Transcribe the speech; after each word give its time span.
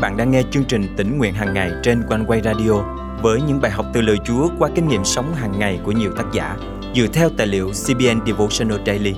bạn 0.00 0.16
đang 0.16 0.30
nghe 0.30 0.42
chương 0.50 0.64
trình 0.64 0.94
tỉnh 0.96 1.18
nguyện 1.18 1.34
hàng 1.34 1.54
ngày 1.54 1.72
trên 1.82 2.02
quanh 2.08 2.24
quay 2.26 2.40
radio 2.44 2.72
với 3.22 3.42
những 3.42 3.60
bài 3.60 3.70
học 3.70 3.86
từ 3.92 4.00
lời 4.00 4.16
Chúa 4.24 4.48
qua 4.58 4.70
kinh 4.74 4.88
nghiệm 4.88 5.04
sống 5.04 5.34
hàng 5.34 5.58
ngày 5.58 5.80
của 5.84 5.92
nhiều 5.92 6.12
tác 6.16 6.24
giả 6.32 6.56
dựa 6.94 7.06
theo 7.06 7.30
tài 7.36 7.46
liệu 7.46 7.70
CBN 7.70 8.26
Devotional 8.26 8.78
Daily. 8.86 9.14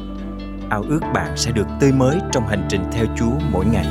Ao 0.70 0.84
ước 0.88 1.00
bạn 1.14 1.36
sẽ 1.36 1.52
được 1.52 1.66
tươi 1.80 1.92
mới 1.92 2.18
trong 2.32 2.46
hành 2.46 2.66
trình 2.68 2.84
theo 2.92 3.06
Chúa 3.18 3.32
mỗi 3.52 3.66
ngày. 3.66 3.86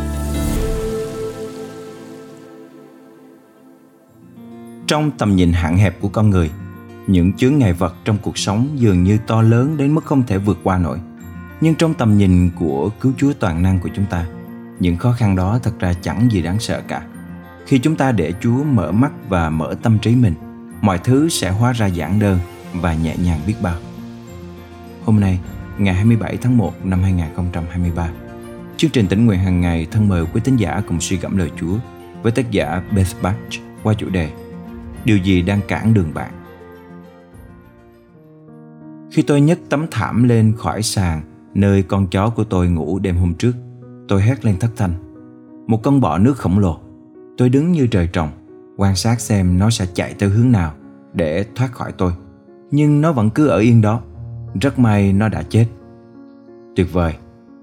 Trong 4.87 5.11
tầm 5.17 5.35
nhìn 5.35 5.53
hạn 5.53 5.77
hẹp 5.77 6.01
của 6.01 6.09
con 6.09 6.29
người, 6.29 6.51
những 7.07 7.33
chướng 7.33 7.57
ngại 7.57 7.73
vật 7.73 7.95
trong 8.05 8.17
cuộc 8.21 8.37
sống 8.37 8.67
dường 8.75 9.03
như 9.03 9.17
to 9.27 9.41
lớn 9.41 9.77
đến 9.77 9.95
mức 9.95 10.05
không 10.05 10.23
thể 10.27 10.37
vượt 10.37 10.57
qua 10.63 10.77
nổi. 10.77 10.99
Nhưng 11.61 11.75
trong 11.75 11.93
tầm 11.93 12.17
nhìn 12.17 12.49
của 12.59 12.89
cứu 13.01 13.11
Chúa 13.17 13.33
toàn 13.39 13.63
năng 13.63 13.79
của 13.79 13.89
chúng 13.95 14.05
ta, 14.05 14.25
những 14.79 14.97
khó 14.97 15.11
khăn 15.11 15.35
đó 15.35 15.59
thật 15.63 15.79
ra 15.79 15.93
chẳng 15.93 16.31
gì 16.31 16.41
đáng 16.41 16.59
sợ 16.59 16.81
cả. 16.87 17.01
Khi 17.65 17.79
chúng 17.79 17.95
ta 17.95 18.11
để 18.11 18.33
Chúa 18.41 18.63
mở 18.63 18.91
mắt 18.91 19.11
và 19.29 19.49
mở 19.49 19.75
tâm 19.81 19.99
trí 19.99 20.15
mình, 20.15 20.33
mọi 20.81 20.97
thứ 20.97 21.29
sẽ 21.29 21.49
hóa 21.49 21.73
ra 21.73 21.85
giản 21.85 22.19
đơn 22.19 22.39
và 22.73 22.93
nhẹ 22.93 23.15
nhàng 23.23 23.39
biết 23.47 23.55
bao. 23.61 23.75
Hôm 25.05 25.19
nay, 25.19 25.39
ngày 25.77 25.93
27 25.93 26.37
tháng 26.37 26.57
1 26.57 26.85
năm 26.85 27.03
2023, 27.03 28.09
chương 28.77 28.91
trình 28.91 29.07
tỉnh 29.07 29.25
nguyện 29.25 29.39
hàng 29.39 29.61
ngày 29.61 29.87
thân 29.91 30.07
mời 30.07 30.25
quý 30.33 30.41
tín 30.43 30.55
giả 30.55 30.81
cùng 30.87 30.99
suy 31.01 31.17
gẫm 31.17 31.37
lời 31.37 31.51
Chúa 31.59 31.77
với 32.21 32.31
tác 32.31 32.51
giả 32.51 32.81
Beth 32.95 33.21
Batch 33.21 33.59
qua 33.83 33.93
chủ 33.93 34.09
đề 34.09 34.29
Điều 35.05 35.17
gì 35.17 35.41
đang 35.41 35.59
cản 35.67 35.93
đường 35.93 36.13
bạn? 36.13 36.31
Khi 39.11 39.21
tôi 39.21 39.41
nhấc 39.41 39.59
tấm 39.69 39.85
thảm 39.91 40.23
lên 40.23 40.53
khỏi 40.57 40.83
sàn 40.83 41.21
nơi 41.53 41.83
con 41.83 42.07
chó 42.07 42.29
của 42.29 42.43
tôi 42.43 42.69
ngủ 42.69 42.99
đêm 42.99 43.17
hôm 43.17 43.33
trước, 43.33 43.53
tôi 44.09 44.21
hét 44.21 44.45
lên 44.45 44.57
thất 44.59 44.71
thanh. 44.75 44.93
Một 45.67 45.83
con 45.83 46.01
bọ 46.01 46.17
nước 46.17 46.37
khổng 46.37 46.59
lồ. 46.59 46.79
Tôi 47.37 47.49
đứng 47.49 47.71
như 47.71 47.87
trời 47.87 48.07
trồng, 48.13 48.29
quan 48.77 48.95
sát 48.95 49.19
xem 49.19 49.59
nó 49.59 49.69
sẽ 49.69 49.85
chạy 49.93 50.15
theo 50.19 50.29
hướng 50.29 50.51
nào 50.51 50.73
để 51.13 51.45
thoát 51.55 51.71
khỏi 51.71 51.91
tôi. 51.91 52.11
Nhưng 52.71 53.01
nó 53.01 53.11
vẫn 53.11 53.29
cứ 53.29 53.47
ở 53.47 53.57
yên 53.57 53.81
đó. 53.81 54.01
Rất 54.61 54.79
may 54.79 55.13
nó 55.13 55.29
đã 55.29 55.43
chết. 55.43 55.65
Tuyệt 56.75 56.93
vời, 56.93 57.13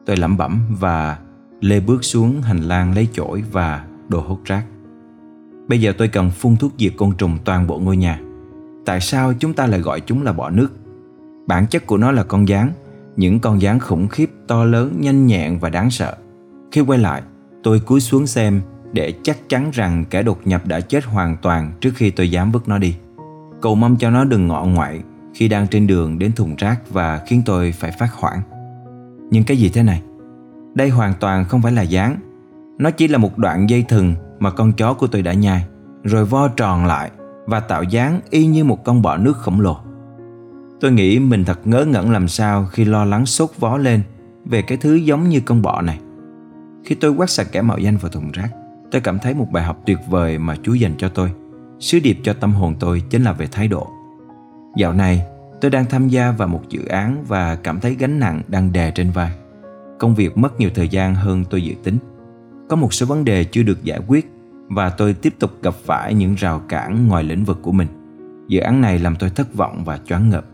tôi 0.07 0.17
lẩm 0.17 0.37
bẩm 0.37 0.61
và 0.81 1.19
lê 1.61 1.81
bước 1.81 2.05
xuống 2.05 2.43
hành 2.43 2.61
lang 2.61 2.95
lấy 2.95 3.09
chổi 3.13 3.45
và 3.53 3.85
đồ 4.09 4.21
hút 4.21 4.41
rác. 4.45 4.65
Bây 5.69 5.81
giờ 5.81 5.93
tôi 5.99 6.09
cần 6.09 6.31
phun 6.31 6.57
thuốc 6.57 6.73
diệt 6.79 6.93
côn 6.97 7.13
trùng 7.19 7.39
toàn 7.45 7.67
bộ 7.67 7.79
ngôi 7.79 7.97
nhà. 7.97 8.21
Tại 8.85 9.01
sao 9.01 9.33
chúng 9.39 9.55
ta 9.55 9.67
lại 9.67 9.81
gọi 9.81 10.01
chúng 10.01 10.23
là 10.23 10.33
bọ 10.33 10.51
nước? 10.51 10.69
Bản 11.47 11.67
chất 11.67 11.87
của 11.87 11.97
nó 11.97 12.13
là 12.13 12.23
con 12.23 12.49
gián, 12.49 12.73
những 13.17 13.41
con 13.41 13.63
gián 13.63 13.79
khủng 13.79 14.09
khiếp, 14.09 14.31
to 14.47 14.65
lớn, 14.65 14.97
nhanh 15.01 15.27
nhẹn 15.27 15.59
và 15.59 15.71
đáng 15.71 15.91
sợ. 15.91 16.17
Khi 16.73 16.81
quay 16.81 16.99
lại, 16.99 17.23
tôi 17.63 17.81
cúi 17.81 18.01
xuống 18.01 18.27
xem 18.27 18.61
để 18.93 19.13
chắc 19.23 19.49
chắn 19.49 19.71
rằng 19.73 20.05
kẻ 20.11 20.23
đột 20.23 20.39
nhập 20.45 20.67
đã 20.67 20.81
chết 20.81 21.05
hoàn 21.05 21.37
toàn 21.43 21.73
trước 21.81 21.91
khi 21.95 22.11
tôi 22.11 22.31
dám 22.31 22.53
vứt 22.53 22.69
nó 22.69 22.79
đi. 22.79 22.97
Cầu 23.63 23.75
mong 23.75 23.97
cho 23.97 24.11
nó 24.11 24.25
đừng 24.25 24.49
ngọ 24.49 24.65
ngoại 24.65 25.01
khi 25.35 25.49
đang 25.49 25.67
trên 25.67 25.87
đường 25.87 26.19
đến 26.19 26.33
thùng 26.33 26.57
rác 26.57 26.91
và 26.91 27.21
khiến 27.27 27.43
tôi 27.47 27.73
phải 27.73 27.91
phát 27.99 28.13
hoảng. 28.13 28.41
Nhưng 29.31 29.45
cái 29.45 29.57
gì 29.57 29.69
thế 29.69 29.83
này? 29.83 30.03
Đây 30.75 30.89
hoàn 30.89 31.15
toàn 31.21 31.45
không 31.45 31.63
phải 31.63 31.73
là 31.73 31.83
dáng. 31.83 32.17
Nó 32.79 32.91
chỉ 32.91 33.09
là 33.09 33.19
một 33.19 33.39
đoạn 33.39 33.71
dây 33.71 33.83
thừng 33.83 34.15
mà 34.39 34.51
con 34.51 34.73
chó 34.73 34.95
của 34.95 35.07
tôi 35.07 35.23
đã 35.23 35.33
nhai, 35.33 35.65
rồi 36.05 36.25
vo 36.25 36.49
tròn 36.49 36.87
lại 36.87 37.11
và 37.47 37.61
tạo 37.61 37.83
dáng 37.83 38.21
y 38.31 38.47
như 38.47 38.65
một 38.65 38.85
con 38.85 39.03
bọ 39.03 39.17
nước 39.17 39.37
khổng 39.37 39.61
lồ. 39.61 39.77
Tôi 40.81 40.93
nghĩ 40.93 41.19
mình 41.19 41.45
thật 41.45 41.67
ngớ 41.67 41.85
ngẩn 41.85 42.11
làm 42.11 42.29
sao 42.29 42.67
khi 42.73 42.85
lo 42.85 43.05
lắng 43.05 43.27
sốt 43.27 43.51
vó 43.59 43.77
lên 43.77 44.03
về 44.45 44.63
cái 44.63 44.79
thứ 44.79 44.95
giống 44.95 45.29
như 45.29 45.41
con 45.41 45.63
bọ 45.63 45.83
này. 45.83 45.99
Khi 46.87 46.95
tôi 46.95 47.11
quét 47.11 47.31
sạch 47.31 47.47
kẻ 47.53 47.63
mạo 47.63 47.79
danh 47.79 47.97
vào 47.97 48.11
thùng 48.11 48.31
rác, 48.33 48.49
tôi 48.91 49.01
cảm 49.01 49.19
thấy 49.19 49.35
một 49.35 49.53
bài 49.53 49.65
học 49.65 49.83
tuyệt 49.87 49.99
vời 50.09 50.39
mà 50.39 50.57
Chúa 50.63 50.75
dành 50.75 50.95
cho 50.99 51.09
tôi. 51.09 51.31
Sứ 51.81 52.01
điệp 52.01 52.19
cho 52.23 52.33
tâm 52.33 52.53
hồn 52.53 52.75
tôi 52.81 53.03
chính 53.11 53.23
là 53.23 53.33
về 53.33 53.47
thái 53.47 53.69
độ. 53.69 53.89
Dạo 54.77 54.93
này, 54.93 55.23
tôi 55.61 55.71
đang 55.71 55.85
tham 55.87 56.09
gia 56.09 56.31
vào 56.31 56.49
một 56.49 56.63
dự 56.69 56.85
án 56.85 57.25
và 57.29 57.57
cảm 57.57 57.81
thấy 57.81 57.97
gánh 57.99 58.21
nặng 58.21 58.43
đang 58.49 58.73
đè 58.73 58.91
trên 58.91 59.11
vai. 59.11 59.31
Công 59.99 60.15
việc 60.15 60.39
mất 60.39 60.61
nhiều 60.61 60.71
thời 60.75 60.89
gian 60.89 61.15
hơn 61.15 61.45
tôi 61.51 61.63
dự 61.63 61.75
tính. 61.85 61.99
Có 62.69 62.77
một 62.77 62.95
số 62.95 63.07
vấn 63.07 63.25
đề 63.25 63.45
chưa 63.45 63.63
được 63.63 63.85
giải 63.85 64.01
quyết 64.07 64.31
và 64.69 64.91
tôi 64.91 65.15
tiếp 65.15 65.35
tục 65.39 65.51
gặp 65.63 65.75
phải 65.75 66.15
những 66.15 66.35
rào 66.35 66.63
cản 66.69 67.09
ngoài 67.09 67.25
lĩnh 67.25 67.45
vực 67.45 67.59
của 67.63 67.73
mình. 67.73 67.89
Dự 68.49 68.61
án 68.61 68.81
này 68.81 68.99
làm 68.99 69.17
tôi 69.17 69.31
thất 69.31 69.55
vọng 69.55 69.85
và 69.85 69.99
choáng 70.07 70.31
ngợp. 70.31 70.45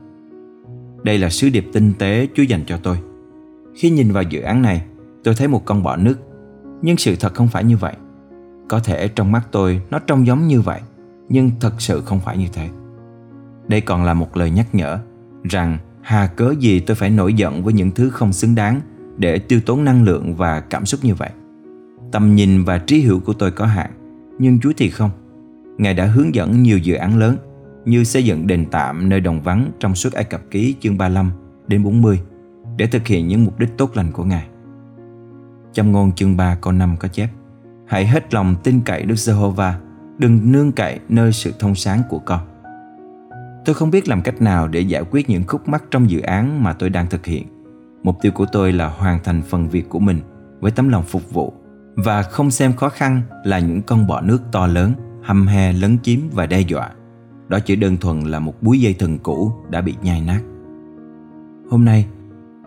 Đây 1.03 1.19
là 1.19 1.31
sứ 1.31 1.49
điệp 1.49 1.67
tinh 1.73 1.93
tế 1.99 2.29
Chúa 2.35 2.43
dành 2.43 2.63
cho 2.67 2.77
tôi. 2.83 2.97
Khi 3.75 3.91
nhìn 3.91 4.13
vào 4.13 4.23
dự 4.23 4.41
án 4.41 4.63
này, 4.63 4.83
tôi 5.25 5.35
thấy 5.35 5.49
một 5.49 5.65
con 5.65 5.83
bọ 5.83 5.97
nước. 5.97 6.19
Nhưng 6.83 6.97
sự 6.97 7.17
thật 7.17 7.35
không 7.35 7.49
phải 7.49 7.65
như 7.65 7.77
vậy. 7.77 7.95
Có 8.69 8.81
thể 8.81 9.09
trong 9.09 9.33
mắt 9.33 9.49
tôi 9.51 9.83
nó 9.91 9.99
trông 9.99 10.27
giống 10.27 10.49
như 10.49 10.61
vậy, 10.61 10.81
nhưng 11.29 11.51
thật 11.61 11.81
sự 11.81 12.01
không 12.01 12.21
phải 12.21 12.39
như 12.39 12.47
thế. 12.53 12.69
Đây 13.69 13.81
còn 13.81 14.05
là 14.05 14.15
một 14.15 14.37
lời 14.37 14.51
nhắc 14.51 14.75
nhở 14.75 14.99
rằng 15.43 15.79
hà 16.03 16.27
cớ 16.27 16.55
gì 16.59 16.81
tôi 16.81 16.95
phải 16.95 17.11
nổi 17.11 17.35
giận 17.35 17.63
với 17.63 17.73
những 17.73 17.91
thứ 17.91 18.11
không 18.11 18.33
xứng 18.33 18.55
đáng 18.55 18.81
để 19.17 19.39
tiêu 19.39 19.61
tốn 19.67 19.85
năng 19.85 20.05
lượng 20.05 20.35
và 20.35 20.61
cảm 20.61 20.87
xúc 20.87 21.01
như 21.05 21.15
vậy. 21.15 21.31
Tầm 22.13 22.35
nhìn 22.35 22.65
và 22.65 22.79
trí 22.79 22.99
hiểu 22.99 23.21
của 23.25 23.33
tôi 23.33 23.51
có 23.51 23.67
hạn, 23.67 23.91
nhưng 24.39 24.61
chúa 24.61 24.73
thì 24.77 24.91
không. 24.91 25.11
Ngài 25.79 25.95
đã 25.95 26.07
hướng 26.07 26.35
dẫn 26.35 26.63
nhiều 26.63 26.79
dự 26.79 26.95
án 26.95 27.19
lớn 27.19 27.37
như 27.85 28.05
xây 28.05 28.25
dựng 28.25 28.47
đền 28.47 28.67
tạm 28.71 29.09
nơi 29.09 29.21
đồng 29.21 29.41
vắng 29.41 29.71
trong 29.81 29.95
suốt 29.95 30.13
Ai 30.13 30.25
Cập 30.25 30.41
ký 30.51 30.75
chương 30.81 30.99
35 30.99 31.31
đến 31.69 31.83
40 31.83 32.21
để 32.77 32.87
thực 32.87 33.07
hiện 33.07 33.29
những 33.29 33.45
mục 33.45 33.59
đích 33.59 33.71
tốt 33.77 33.91
lành 33.95 34.13
của 34.13 34.25
Ngài. 34.25 34.47
Trong 35.75 35.93
ngôn 35.93 36.13
chương 36.13 36.37
3 36.37 36.55
câu 36.55 36.73
5 36.73 36.97
có 36.99 37.09
chép 37.09 37.29
Hãy 37.87 38.07
hết 38.07 38.35
lòng 38.35 38.57
tin 38.65 38.81
cậy 38.81 39.03
Đức 39.03 39.17
Giê-hô-va 39.17 39.79
Đừng 40.19 40.53
nương 40.53 40.73
cậy 40.73 41.01
nơi 41.09 41.33
sự 41.33 41.53
thông 41.59 41.75
sáng 41.75 42.03
của 42.09 42.19
con 42.19 42.41
Tôi 43.65 43.75
không 43.75 43.91
biết 43.91 44.09
làm 44.09 44.23
cách 44.23 44.43
nào 44.43 44.69
để 44.69 44.81
giải 44.81 45.03
quyết 45.11 45.31
những 45.31 45.45
khúc 45.47 45.69
mắc 45.69 45.85
trong 45.91 46.11
dự 46.11 46.21
án 46.21 46.63
mà 46.65 46.73
tôi 46.73 46.91
đang 46.91 47.07
thực 47.07 47.27
hiện 47.27 47.47
Mục 48.03 48.19
tiêu 48.23 48.33
của 48.33 48.47
tôi 48.53 48.73
là 48.73 48.89
hoàn 48.89 49.19
thành 49.25 49.43
phần 49.43 49.69
việc 49.69 49.89
của 49.89 49.99
mình 49.99 50.21
với 50.61 50.71
tấm 50.71 50.89
lòng 50.89 51.03
phục 51.03 51.31
vụ 51.33 51.53
và 51.97 52.23
không 52.23 52.51
xem 52.51 52.73
khó 52.73 52.89
khăn 52.89 53.23
là 53.45 53.59
những 53.59 53.83
con 53.83 54.07
bọ 54.07 54.21
nước 54.21 54.43
to 54.53 54.67
lớn, 54.67 54.93
hầm 55.23 55.47
he 55.47 55.73
lấn 55.73 55.99
chiếm 56.03 56.19
và 56.33 56.47
đe 56.47 56.61
dọa. 56.61 56.91
Đó 57.49 57.59
chỉ 57.59 57.77
đơn 57.77 57.97
thuần 57.97 58.21
là 58.21 58.39
một 58.39 58.63
búi 58.63 58.81
dây 58.81 58.95
thừng 58.95 59.19
cũ 59.19 59.53
đã 59.71 59.81
bị 59.81 59.95
nhai 60.03 60.21
nát. 60.21 60.41
Hôm 61.71 61.85
nay, 61.85 62.07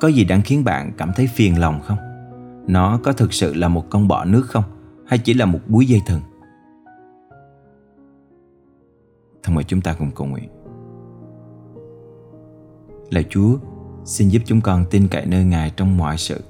có 0.01 0.07
gì 0.07 0.23
đang 0.23 0.41
khiến 0.41 0.63
bạn 0.63 0.91
cảm 0.97 1.11
thấy 1.15 1.27
phiền 1.27 1.59
lòng 1.59 1.79
không? 1.83 1.97
Nó 2.67 2.99
có 3.03 3.13
thực 3.13 3.33
sự 3.33 3.53
là 3.53 3.67
một 3.67 3.89
con 3.89 4.07
bọ 4.07 4.25
nước 4.25 4.45
không? 4.47 4.63
Hay 5.05 5.19
chỉ 5.19 5.33
là 5.33 5.45
một 5.45 5.59
búi 5.67 5.85
dây 5.85 6.01
thừng? 6.07 6.21
Thân 9.43 9.55
mời 9.55 9.63
chúng 9.63 9.81
ta 9.81 9.93
cùng 9.93 10.11
cầu 10.15 10.27
nguyện. 10.27 10.49
Lạy 13.09 13.25
Chúa, 13.29 13.57
xin 14.05 14.29
giúp 14.29 14.41
chúng 14.45 14.61
con 14.61 14.85
tin 14.89 15.07
cậy 15.07 15.25
nơi 15.25 15.43
Ngài 15.43 15.69
trong 15.69 15.97
mọi 15.97 16.17
sự. 16.17 16.43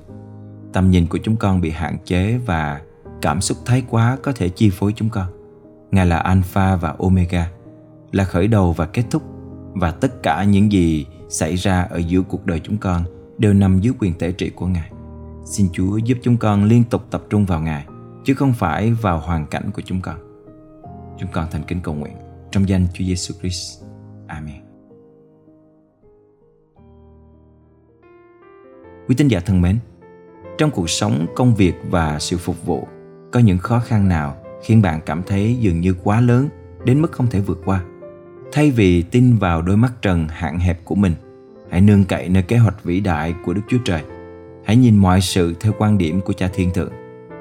Tầm 0.73 0.89
nhìn 0.89 1.07
của 1.07 1.19
chúng 1.23 1.35
con 1.35 1.61
bị 1.61 1.69
hạn 1.69 1.97
chế 2.05 2.37
và 2.45 2.81
cảm 3.21 3.41
xúc 3.41 3.57
thái 3.65 3.83
quá 3.89 4.17
có 4.23 4.31
thể 4.35 4.49
chi 4.49 4.69
phối 4.69 4.93
chúng 4.95 5.09
con. 5.09 5.27
Ngài 5.91 6.05
là 6.05 6.17
Alpha 6.17 6.75
và 6.75 6.95
Omega, 6.99 7.51
là 8.11 8.23
khởi 8.23 8.47
đầu 8.47 8.73
và 8.73 8.85
kết 8.85 9.03
thúc 9.11 9.23
và 9.73 9.91
tất 9.91 10.23
cả 10.23 10.43
những 10.43 10.71
gì 10.71 11.05
xảy 11.29 11.55
ra 11.55 11.81
ở 11.81 11.97
giữa 11.97 12.21
cuộc 12.21 12.45
đời 12.45 12.59
chúng 12.59 12.77
con 12.77 13.03
đều 13.37 13.53
nằm 13.53 13.79
dưới 13.79 13.93
quyền 13.99 14.13
tể 14.13 14.31
trị 14.31 14.49
của 14.49 14.67
Ngài. 14.67 14.91
Xin 15.45 15.67
Chúa 15.73 15.97
giúp 15.97 16.17
chúng 16.21 16.37
con 16.37 16.63
liên 16.63 16.83
tục 16.83 17.01
tập 17.11 17.23
trung 17.29 17.45
vào 17.45 17.61
Ngài, 17.61 17.85
chứ 18.23 18.33
không 18.33 18.53
phải 18.53 18.91
vào 18.91 19.19
hoàn 19.19 19.47
cảnh 19.47 19.71
của 19.73 19.81
chúng 19.85 20.01
con. 20.01 20.15
Chúng 21.19 21.29
con 21.33 21.47
thành 21.51 21.63
kính 21.67 21.79
cầu 21.83 21.93
nguyện 21.93 22.15
trong 22.51 22.69
danh 22.69 22.87
Chúa 22.93 23.05
Giêsu 23.05 23.35
Christ. 23.39 23.83
Amen. 24.27 24.61
Quý 29.07 29.15
tín 29.17 29.27
giả 29.27 29.39
thân 29.39 29.61
mến, 29.61 29.79
trong 30.57 30.71
cuộc 30.71 30.89
sống, 30.89 31.25
công 31.35 31.55
việc 31.55 31.73
và 31.89 32.19
sự 32.19 32.37
phục 32.37 32.65
vụ, 32.65 32.87
có 33.31 33.39
những 33.39 33.57
khó 33.57 33.79
khăn 33.79 34.09
nào 34.09 34.35
khiến 34.63 34.81
bạn 34.81 34.99
cảm 35.05 35.23
thấy 35.23 35.57
dường 35.59 35.81
như 35.81 35.95
quá 36.03 36.21
lớn 36.21 36.49
đến 36.85 37.01
mức 37.01 37.11
không 37.11 37.27
thể 37.27 37.39
vượt 37.39 37.61
qua? 37.65 37.83
Thay 38.51 38.71
vì 38.71 39.01
tin 39.01 39.35
vào 39.37 39.61
đôi 39.61 39.77
mắt 39.77 39.93
trần 40.01 40.27
hạn 40.27 40.59
hẹp 40.59 40.85
của 40.85 40.95
mình, 40.95 41.13
hãy 41.69 41.81
nương 41.81 42.05
cậy 42.05 42.29
nơi 42.29 42.43
kế 42.43 42.57
hoạch 42.57 42.83
vĩ 42.83 42.99
đại 42.99 43.35
của 43.45 43.53
Đức 43.53 43.61
Chúa 43.67 43.79
Trời 43.85 44.03
Hãy 44.65 44.75
nhìn 44.75 44.97
mọi 44.97 45.21
sự 45.21 45.53
theo 45.59 45.73
quan 45.77 45.97
điểm 45.97 46.21
của 46.21 46.33
cha 46.33 46.49
thiên 46.53 46.71
thượng. 46.71 46.91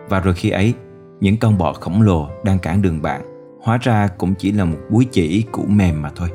Và 0.09 0.21
rồi 0.21 0.35
khi 0.35 0.51
ấy, 0.51 0.75
những 1.21 1.37
con 1.37 1.59
bọ 1.59 1.73
khổng 1.73 2.03
lồ 2.03 2.29
đang 2.45 2.59
cản 2.59 2.83
đường 2.83 3.03
bạn 3.03 3.21
hóa 3.63 3.79
ra 3.83 4.09
cũng 4.19 4.35
chỉ 4.39 4.53
là 4.53 4.65
một 4.65 4.79
búi 4.91 5.07
chỉ 5.13 5.45
cũ 5.53 5.63
mềm 5.69 6.03
mà 6.03 6.11
thôi. 6.17 6.29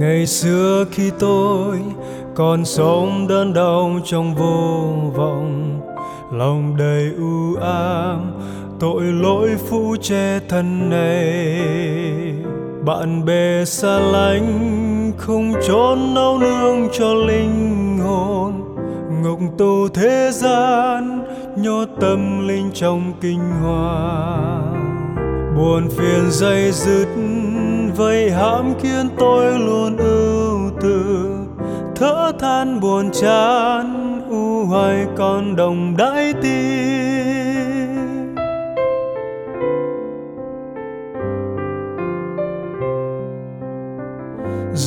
Ngày 0.00 0.26
xưa 0.26 0.84
khi 0.90 1.10
tôi 1.18 1.78
còn 2.34 2.64
sống 2.64 3.26
đơn 3.28 3.54
đau 3.54 4.00
trong 4.04 4.34
vô 4.34 4.94
vọng 5.14 5.80
Lòng 6.32 6.76
đầy 6.76 7.12
u 7.18 7.54
ám 7.60 8.32
tội 8.80 9.02
lỗi 9.02 9.56
phu 9.56 9.96
che 10.00 10.40
thân 10.48 10.90
này 10.90 11.62
bạn 12.84 13.24
bè 13.24 13.64
xa 13.64 13.98
lánh 13.98 14.85
không 15.16 15.52
chốn 15.66 16.14
nấu 16.14 16.38
nương 16.38 16.88
cho 16.92 17.14
linh 17.14 17.98
hồn. 17.98 18.52
Ngục 19.22 19.40
tù 19.58 19.88
thế 19.88 20.30
gian 20.32 21.24
nhốt 21.56 21.88
tâm 22.00 22.48
linh 22.48 22.70
trong 22.74 23.12
kinh 23.20 23.40
hoa 23.62 24.76
buồn 25.56 25.88
phiền 25.90 26.30
dây 26.30 26.72
dứt, 26.72 27.08
vây 27.96 28.30
hãm 28.30 28.74
khiến 28.82 29.08
tôi 29.18 29.58
luôn 29.58 29.96
ưu 29.96 30.70
tư. 30.80 31.28
Thở 31.96 32.32
than 32.38 32.80
buồn 32.80 33.10
chán, 33.12 34.20
u 34.30 34.64
hoài 34.64 35.06
còn 35.16 35.56
đồng 35.56 35.96
đãi 35.96 36.32
tim 36.42 37.35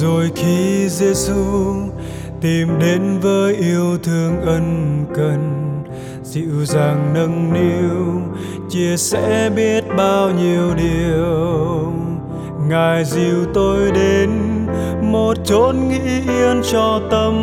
rồi 0.01 0.31
khi 0.35 0.89
Giêsu 0.89 1.43
tìm 2.41 2.67
đến 2.79 3.19
với 3.21 3.55
yêu 3.55 3.97
thương 4.03 4.41
ân 4.41 5.05
cần, 5.15 5.65
dịu 6.23 6.65
dàng 6.65 7.11
nâng 7.13 7.53
niu, 7.53 8.21
chia 8.69 8.97
sẻ 8.97 9.49
biết 9.55 9.83
bao 9.97 10.31
nhiêu 10.31 10.75
điều. 10.77 11.93
Ngài 12.69 13.05
dìu 13.05 13.45
tôi 13.53 13.91
đến 13.91 14.29
một 15.01 15.33
chốn 15.45 15.75
nghĩ 15.89 16.21
yên 16.27 16.61
cho 16.71 17.01
tâm 17.11 17.33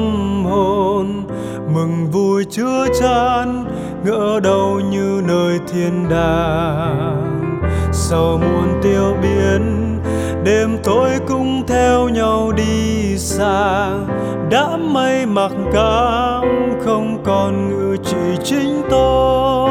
hồn, 0.44 1.26
mừng 1.74 2.10
vui 2.10 2.44
chứa 2.44 2.86
chan, 3.00 3.64
ngỡ 4.04 4.40
đâu 4.40 4.80
như 4.90 5.22
nơi 5.28 5.58
thiên 5.72 6.08
đàng. 6.08 7.60
Sau 7.92 8.38
muôn 8.38 8.80
tiêu 8.82 9.16
biến 9.22 9.95
đêm 10.46 10.78
tối 10.84 11.10
cũng 11.28 11.66
theo 11.66 12.08
nhau 12.08 12.52
đi 12.52 13.18
xa. 13.18 13.90
Đã 14.50 14.76
mây 14.76 15.26
mặc 15.26 15.52
cảm 15.72 16.44
không 16.84 17.22
còn 17.24 17.68
ngự 17.68 17.96
chỉ 18.04 18.44
chính 18.44 18.82
tôi. 18.90 19.70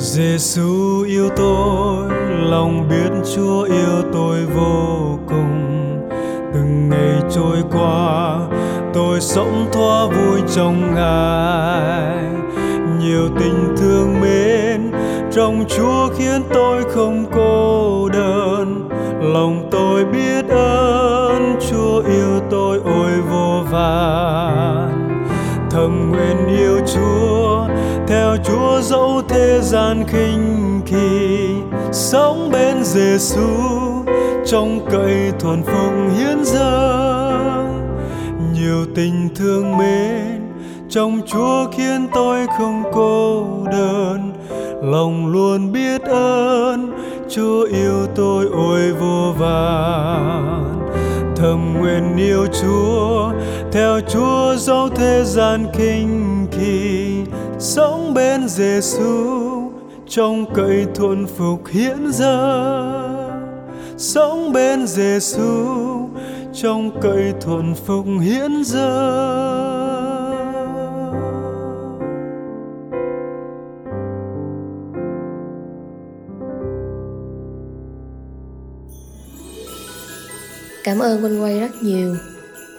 Giêsu 0.00 1.02
yêu 1.02 1.28
tôi, 1.36 2.08
lòng 2.50 2.88
biết 2.88 3.10
Chúa 3.34 3.62
yêu 3.62 4.02
tôi 4.12 4.46
vô 4.46 5.18
cùng. 5.28 6.08
Từng 6.54 6.88
ngày 6.90 7.22
trôi 7.34 7.56
qua, 7.72 8.38
tôi 8.94 9.20
sống 9.20 9.66
thoa 9.72 10.06
vui 10.06 10.40
trong 10.54 10.94
Ngài. 10.94 12.24
Nhiều 13.00 13.28
tình 13.40 13.74
thương 13.76 14.20
mến 14.20 14.90
trong 15.32 15.64
Chúa 15.68 16.08
khiến 16.18 16.42
tôi 16.54 16.84
không 16.94 17.24
cô 17.32 18.08
đơn. 18.08 18.88
Lòng 19.20 19.68
tôi 19.70 20.04
biết 20.04 20.48
ơn 20.48 21.56
Chúa 21.70 22.02
yêu 22.02 22.40
tôi 22.50 22.80
ôi 22.84 23.12
vô 23.30 23.62
vàn. 23.70 25.08
Thầm 25.70 26.12
nguyện 26.12 26.58
yêu 26.58 26.78
Chúa 26.94 27.29
dẫu 28.82 29.22
thế 29.28 29.60
gian 29.62 30.04
khinh 30.08 30.80
kỳ 30.86 31.48
sống 31.92 32.50
bên 32.52 32.84
Giêsu 32.84 33.48
trong 34.46 34.86
cậy 34.90 35.32
thuần 35.38 35.62
phục 35.62 35.92
hiến 36.18 36.44
dâng 36.44 37.90
nhiều 38.54 38.86
tình 38.94 39.28
thương 39.34 39.78
mến 39.78 40.40
trong 40.90 41.20
Chúa 41.26 41.66
khiến 41.72 42.08
tôi 42.14 42.46
không 42.58 42.82
cô 42.92 43.46
đơn. 43.72 44.32
Lòng 44.82 45.32
luôn 45.32 45.72
biết 45.72 46.02
ơn, 46.02 46.98
Chúa 47.30 47.64
yêu 47.64 48.06
tôi 48.16 48.46
ôi 48.52 48.92
vô 48.92 49.32
vàn. 49.38 50.88
Thầm 51.36 51.74
nguyện 51.78 52.16
yêu 52.16 52.46
Chúa, 52.62 53.32
theo 53.72 54.00
Chúa 54.08 54.56
dẫu 54.56 54.88
thế 54.88 55.22
gian 55.24 55.66
kinh 55.78 56.46
kỳ 56.50 57.19
sống 57.60 58.14
bên 58.14 58.48
Giêsu 58.48 59.72
trong 60.08 60.54
cậy 60.54 60.86
thuận 60.94 61.26
phục 61.26 61.66
hiện 61.68 62.12
giờ. 62.12 63.20
Sống 63.96 64.52
bên 64.52 64.86
Giêsu 64.86 66.08
trong 66.54 67.00
cậy 67.00 67.32
thuận 67.40 67.74
phục 67.86 68.06
hiện 68.20 68.62
giờ. 68.64 69.20
Cảm 80.84 80.98
ơn 80.98 81.24
Quanh 81.24 81.42
Quay 81.42 81.60
rất 81.60 81.82
nhiều 81.82 82.16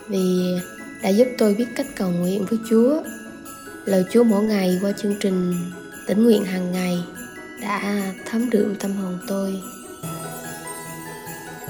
vì 0.08 0.56
đã 1.04 1.10
giúp 1.10 1.28
tôi 1.38 1.54
biết 1.54 1.68
cách 1.76 1.88
cầu 1.98 2.10
nguyện 2.10 2.46
với 2.50 2.60
Chúa 2.70 3.02
lời 3.86 4.06
Chúa 4.12 4.24
mỗi 4.24 4.44
ngày 4.44 4.80
qua 4.82 4.92
chương 4.92 5.16
trình 5.20 5.54
tỉnh 6.08 6.24
nguyện 6.24 6.46
hàng 6.46 6.72
ngày 6.72 7.04
đã 7.62 8.02
thấm 8.26 8.50
đượm 8.50 8.76
tâm 8.76 8.92
hồn 8.96 9.18
tôi. 9.28 9.62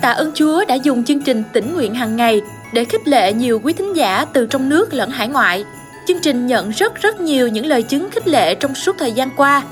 Tạ 0.02 0.12
ơn 0.12 0.32
Chúa 0.34 0.66
đã 0.68 0.76
dùng 0.76 1.04
chương 1.04 1.22
trình 1.22 1.44
tỉnh 1.54 1.74
nguyện 1.74 1.96
hàng 1.96 2.16
ngày 2.16 2.42
để 2.74 2.86
khích 2.86 3.08
lệ 3.08 3.34
nhiều 3.34 3.60
quý 3.64 3.74
thính 3.74 3.96
giả 3.96 4.26
từ 4.34 4.46
trong 4.46 4.70
nước 4.70 4.94
lẫn 4.94 5.10
hải 5.10 5.28
ngoại. 5.28 5.66
Chương 6.08 6.20
trình 6.22 6.48
nhận 6.48 6.70
rất 6.70 7.02
rất 7.02 7.22
nhiều 7.22 7.48
những 7.48 7.66
lời 7.66 7.84
chứng 7.84 8.10
khích 8.12 8.28
lệ 8.28 8.56
trong 8.56 8.76
suốt 8.76 8.96
thời 9.00 9.12
gian 9.12 9.30
qua. 9.38 9.64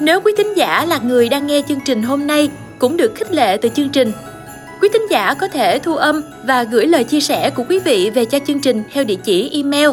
Nếu 0.00 0.20
quý 0.20 0.32
thính 0.36 0.56
giả 0.56 0.84
là 0.84 0.98
người 0.98 1.28
đang 1.28 1.46
nghe 1.46 1.62
chương 1.68 1.80
trình 1.84 2.02
hôm 2.02 2.26
nay 2.26 2.50
cũng 2.78 2.96
được 2.96 3.14
khích 3.14 3.32
lệ 3.32 3.56
từ 3.56 3.68
chương 3.68 3.88
trình, 3.88 4.12
quý 4.80 4.88
thính 4.92 5.10
giả 5.10 5.34
có 5.34 5.48
thể 5.48 5.78
thu 5.78 5.96
âm 5.96 6.22
và 6.44 6.62
gửi 6.62 6.86
lời 6.86 7.04
chia 7.04 7.20
sẻ 7.20 7.50
của 7.50 7.64
quý 7.68 7.78
vị 7.78 8.10
về 8.10 8.24
cho 8.24 8.38
chương 8.46 8.60
trình 8.60 8.82
theo 8.92 9.04
địa 9.04 9.16
chỉ 9.24 9.50
email 9.52 9.88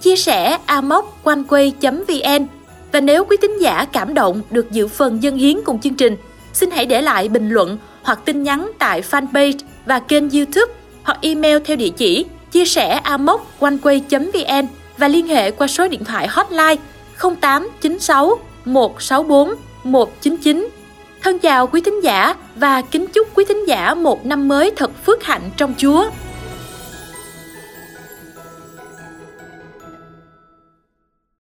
chia 0.00 0.16
sẻ 0.16 0.58
amoconeway.vn 0.66 2.46
và 2.92 3.00
nếu 3.00 3.24
quý 3.24 3.36
tín 3.40 3.58
giả 3.60 3.86
cảm 3.92 4.14
động 4.14 4.42
được 4.50 4.70
dự 4.70 4.88
phần 4.88 5.22
dân 5.22 5.36
hiến 5.36 5.60
cùng 5.64 5.80
chương 5.80 5.94
trình, 5.94 6.16
xin 6.52 6.70
hãy 6.70 6.86
để 6.86 7.02
lại 7.02 7.28
bình 7.28 7.50
luận 7.50 7.78
hoặc 8.02 8.18
tin 8.24 8.42
nhắn 8.42 8.70
tại 8.78 9.02
fanpage 9.10 9.58
và 9.86 9.98
kênh 9.98 10.30
youtube 10.30 10.72
hoặc 11.02 11.18
email 11.22 11.58
theo 11.64 11.76
địa 11.76 11.90
chỉ 11.96 12.24
chia 12.52 12.64
sẻ 12.64 13.00
amoconeway.vn 13.04 14.66
và 14.98 15.08
liên 15.08 15.26
hệ 15.26 15.50
qua 15.50 15.66
số 15.66 15.88
điện 15.88 16.04
thoại 16.04 16.28
hotline 16.28 16.76
0896 17.40 18.38
164 18.64 19.54
199. 19.84 20.68
Thân 21.22 21.38
chào 21.38 21.66
quý 21.66 21.80
thính 21.80 22.00
giả 22.04 22.34
và 22.56 22.82
kính 22.82 23.06
chúc 23.06 23.28
quý 23.34 23.44
thính 23.48 23.68
giả 23.68 23.94
một 23.94 24.26
năm 24.26 24.48
mới 24.48 24.70
thật 24.76 24.90
phước 25.06 25.22
hạnh 25.22 25.50
trong 25.56 25.74
Chúa. 25.78 26.10